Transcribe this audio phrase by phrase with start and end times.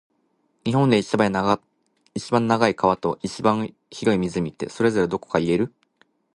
[0.65, 5.73] 日本で一番長い川と、一番広い湖って、それぞれどこか言える？